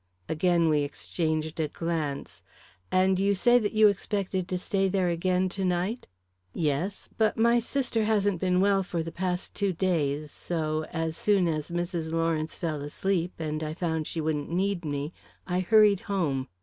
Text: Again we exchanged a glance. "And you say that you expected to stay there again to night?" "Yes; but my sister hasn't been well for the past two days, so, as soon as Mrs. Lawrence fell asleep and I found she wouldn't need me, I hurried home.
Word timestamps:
Again 0.27 0.67
we 0.67 0.81
exchanged 0.81 1.59
a 1.59 1.67
glance. 1.67 2.41
"And 2.91 3.19
you 3.19 3.35
say 3.35 3.59
that 3.59 3.73
you 3.75 3.87
expected 3.87 4.47
to 4.47 4.57
stay 4.57 4.87
there 4.87 5.09
again 5.09 5.47
to 5.49 5.63
night?" 5.63 6.07
"Yes; 6.55 7.07
but 7.19 7.37
my 7.37 7.59
sister 7.59 8.05
hasn't 8.05 8.41
been 8.41 8.59
well 8.61 8.81
for 8.81 9.03
the 9.03 9.11
past 9.11 9.53
two 9.53 9.73
days, 9.73 10.31
so, 10.31 10.85
as 10.91 11.15
soon 11.15 11.47
as 11.47 11.69
Mrs. 11.69 12.13
Lawrence 12.13 12.57
fell 12.57 12.81
asleep 12.81 13.33
and 13.37 13.61
I 13.61 13.75
found 13.75 14.07
she 14.07 14.21
wouldn't 14.21 14.49
need 14.49 14.83
me, 14.83 15.13
I 15.45 15.59
hurried 15.59 15.99
home. 15.99 16.47